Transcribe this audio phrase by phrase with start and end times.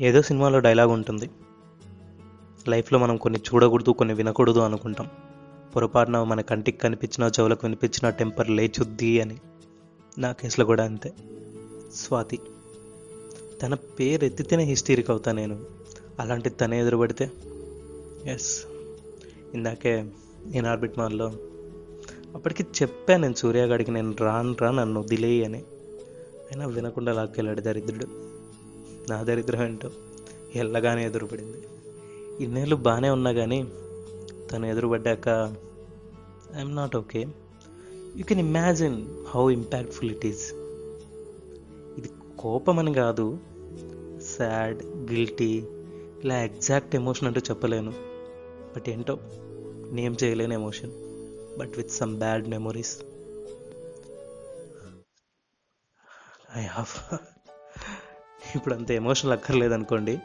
[0.00, 1.30] ఏదో సినిమాలో డైలాగ్ ఉంటుంది.
[2.68, 5.08] లైఫ్లో మనం కొన్ని చూడకూడదు కొన్ని వినకూడదు అనుకుంటాం.
[5.76, 9.36] పొరపాటున మన కంటికి కనిపించిన చెవులకు వినిపించిన టెంపర్ లేచుద్ది అని.
[10.18, 11.12] నా కేసులో కూడా అంతే.
[11.94, 12.38] స్వాతి
[13.62, 15.64] తన పేరు ఎత్తితేనే హిస్టరీకి అవుతా నేను.
[16.20, 17.30] అలాంటి తనే ఎదురుపడితే
[18.24, 18.64] ఎస్.
[19.54, 20.04] ఇందాకే
[20.46, 21.32] నేను ఆర్బిట్ మాల్లో
[22.34, 25.58] అప్పటికి చెప్పాను నేను సూర్యగాడికి నేను రాను రా నన్ను వదిలేయి అని.
[26.50, 28.25] అయినా వినకుండా లాక్కెళ్ళాడు దరిద్రుడు.
[29.10, 29.90] నా దరిద్రం ఏంటో
[30.54, 31.60] ఎల్లగానే ఎదురుపడింది.
[32.44, 33.58] ఇన్నేళ్ళు బాగానే ఉన్నా కానీ
[34.50, 35.28] తను ఎదురుపడ్డాక
[36.56, 37.26] I'm not okay
[38.16, 38.98] you can imagine
[39.28, 40.44] how impactful it is
[41.98, 43.38] ఇది కోపం అని కాదు
[44.36, 44.82] సాడ్
[45.12, 45.52] గిల్టీ
[46.24, 47.92] ఇలా ఎగ్జాక్ట్ ఎమోషన్ అంటూ చెప్పలేను.
[48.74, 49.16] బట్ ఏంటో
[49.92, 50.92] నేమ్ చేయలేని emotion
[51.58, 52.94] but with some bad memories
[56.56, 56.92] I have
[58.54, 60.18] ఇప్పుడు అంత ఎమోషనల్ అక్కర్లేదు అనుకోండి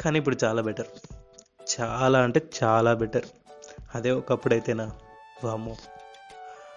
[0.00, 0.86] కానీ ఇప్పుడు చాలా బెటర్.
[1.80, 3.22] చాలా అంటే చాలా బెటర్.
[3.94, 4.90] అదే ఒకప్పుడైతేనా?
[5.44, 5.70] వామో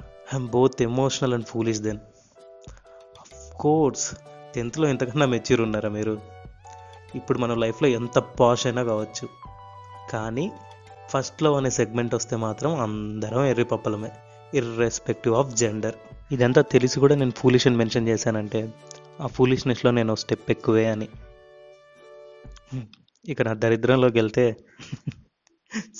[0.04, 2.00] I'm both emotional and foolish then.
[3.20, 4.16] Of course
[4.56, 6.22] టెన్త్లో ఎంతకన్నా మెచ్యూర్ ఉన్నారా మీరు?
[7.16, 9.30] ఇప్పుడు మన లైఫ్లో ఎంత పాష్ అయినా కావచ్చు.
[10.12, 10.52] కానీ
[11.10, 14.12] ఫస్ట్లో అనే సెగ్మెంట్ వస్తే మాత్రం అందరం ఎర్రి పప్పలమే
[14.54, 15.96] ఇర్రెస్పెక్టివ్ ఆఫ్ జెండర్.
[16.32, 18.74] ఇదంతా తెలిసి కూడా నేను ఫూలిషన్ మెన్షన్ చేశానంటే
[19.22, 21.08] ఆ ఫూలిష్నెస్లో నేను స్టెప్ ఎక్కువే అని.
[23.28, 24.56] ఇక నా దరిద్రంలోకి వెళ్తే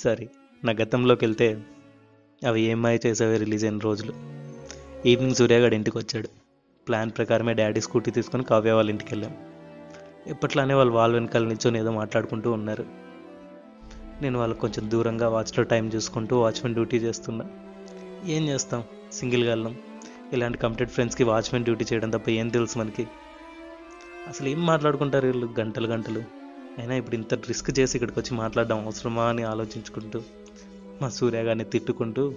[0.04, 0.28] సారీ
[0.64, 1.62] నా గతంలోకి వెళ్తే
[2.46, 4.12] అవి ఏమై చేసేవి రిలీజ్ అయిన రోజులు.
[5.08, 6.28] ఈవినింగ్ సూర్యగాడు ఇంటికి వచ్చాడు.
[6.88, 9.36] ప్లాన్ ప్రకారమే డాడీ స్కూటీ తీసుకొని కావ్య వాళ్ళ ఇంటికి వెళ్ళాం.
[10.26, 12.86] ఎప్పట్లానే వాళ్ళు వాళ్ళ వెనకాల నిల్చొని ఏదో మాట్లాడుకుంటూ ఉన్నారు.
[14.22, 17.44] నేను వాళ్ళకి కొంచెం దూరంగా వాచ్లో టైం చూసుకుంటూ వాచ్మెన్ డ్యూటీ చేస్తున్నా.
[18.26, 18.84] ఏం చేస్తాం?
[19.12, 19.76] సింగిల్గా వెళ్ళాం.
[20.32, 23.08] ఇలాంటి కమిటెడ్ ఫ్రెండ్స్కి వాచ్మెన్ డ్యూటీ చేయడం తప్ప ఏం తెలుసు మనకి.
[24.28, 25.54] అసలు ఏం మాట్లాడుకుంటారు వీళ్ళు?
[25.60, 26.18] గంటలు గంటలు.
[26.78, 30.22] అయినా ఇప్పుడు ఇంత రిస్క్ చేసి ఇక్కడికి వచ్చి మాట్లాడడం అవసరమా అని ఆలోచించుకుంటూ
[31.02, 32.34] మా సూర్య గారిని తిట్టుకుంటూ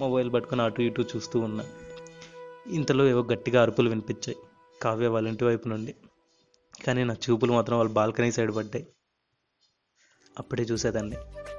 [0.00, 1.64] మొబైల్ పట్టుకొని అటు ఇటు చూస్తూ ఉన్నా.
[2.66, 4.36] ఇంతలో ఏవో గట్టిగా అరుపులు వినిపించాయి
[4.82, 5.94] కావ్య వాళ్ళ ఇంటి వైపు నుండి.
[6.86, 8.86] కానీ నా చూపులు మాత్రం వాళ్ళ బాల్కనీ సైడ్ పడ్డాయి.
[10.38, 11.16] అప్పుడే చూసేదాన్ని.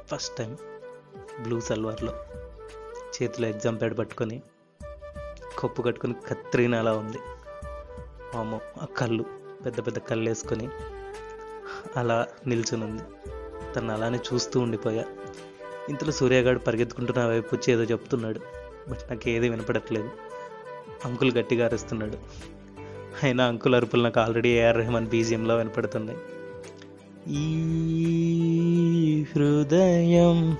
[0.07, 0.57] ఫస్ట్ టైం
[1.44, 2.13] బ్లూ సల్వార్లో.
[3.21, 4.41] చేతిలో ఎగ్జామ్ ప్యాడ్ పట్టుకొని
[5.57, 7.18] కప్పు కట్టుకొని కత్రిన అలా ఉంది.
[8.38, 9.25] అమ్మ ఆ కళ్ళు
[9.66, 10.69] పెద్ద పెద్ద కళ్ళు వేసుకొని
[11.97, 13.03] అలా నిల్చుని ఉంది
[13.75, 15.06] తను అలానే చూస్తూ ఉండిపోయా.
[15.90, 18.40] ఇంతలో సూర్యగాడు పరిగెత్తుకుంటూ నా వైపు వచ్చి ఏదో చెప్తున్నాడు.
[18.90, 20.09] బట్ నాకు ఏది వినపడట్లేదు.
[21.06, 22.18] అంకుల్ గట్టిగా అరుస్తున్నాడు.
[23.24, 26.19] అయినా అంకుల్ అరుపులు నాకు ఆల్రెడీ ఏఆర్ రెహమాన్ బీజియంలో వినపడుతున్నాయి.
[27.28, 30.57] ఈ హృదయం.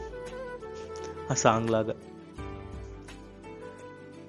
[1.32, 1.94] ఆ సాంగ్ లాగా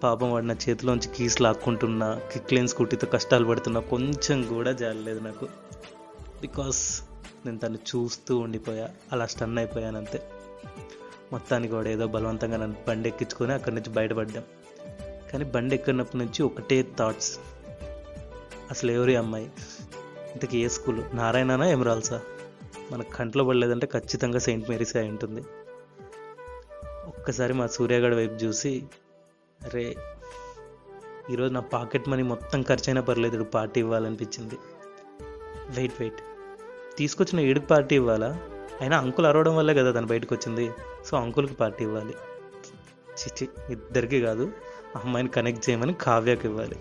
[0.03, 5.48] పాపం వాడు నా చేతిలోంచి కీస్ లాక్కుంటున్నా కిక్లేన్ స్కూటీతో కష్టాలు పడుతున్నా కొంచెం కూడా జాలలేదు నాకు.
[6.41, 7.03] బికాస్
[7.47, 10.22] నేను తను చూస్తూ ఉండిపోయా అలా స్టన్ అయిపోయాను అంతే.
[11.32, 14.42] మొత్తానికి వాడు ఏదో బలవంతంగా నన్ను బండి ఎక్కించుకొని అక్కడి నుంచి బయటపడ్డాం.
[15.32, 17.38] కానీ బండి ఎక్కినప్పటి నుంచి ఒకటే థాట్స్
[18.70, 19.50] అసలు ఎవరి అమ్మాయి?
[20.32, 22.20] ఇంతకీ ఏ స్కూల్ నారాయణనా ఎమరాల్సా?
[22.92, 25.41] మన కంట్లో పడలేదంటే ఖచ్చితంగా సెయింట్ మేరీస్ అయి ఉంటుంది.
[27.06, 28.87] ఒక్కసారి మా సూర్యగడ వైపు చూసి
[29.64, 29.96] అరే
[31.30, 34.54] ఈరోజు నా పాకెట్ మనీ మొత్తం ఖర్చైనా పర్లేదు ఇప్పుడు పార్టీ ఇవ్వాలనిపించింది.
[35.70, 36.16] Wait wait.
[36.98, 38.41] తీసుకొచ్చిన ఈడికి పార్టీ ఇవ్వాలా?
[38.80, 40.70] అయినా అంకుల్ అరవడం వల్లే కదా తను బయటకు వచ్చింది
[41.06, 42.14] సో అంకుల్కి పార్టీ ఇవ్వాలి.
[43.08, 44.52] చిచి ఇద్దరికి కాదు
[44.96, 46.76] అమ్మాయిని కనెక్ట్ చేయమని కావ్యకి ఇవ్వాలి.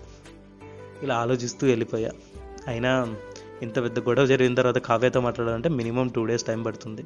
[1.02, 2.10] ఇలా ఆలోచిస్తూ వెళ్ళిపోయా.
[2.66, 3.16] అయినా
[3.62, 7.04] ఇంత పెద్ద గొడవ జరిగిన తర్వాత కావ్యతో మాట్లాడాలంటే మినిమం టూ డేస్ టైం పడుతుంది.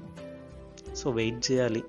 [0.95, 1.83] సో వెయిట్ చేయాలి.